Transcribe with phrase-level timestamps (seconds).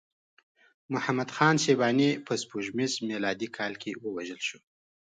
[0.93, 4.59] محمد خان شیباني په سپوږمیز میلادي کال کې ووژل شو.